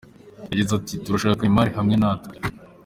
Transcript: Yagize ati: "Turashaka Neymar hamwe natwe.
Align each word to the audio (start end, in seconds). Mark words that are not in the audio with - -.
Yagize 0.49 0.71
ati: 0.79 0.93
"Turashaka 1.03 1.41
Neymar 1.43 1.67
hamwe 1.77 1.95
natwe. 2.01 2.33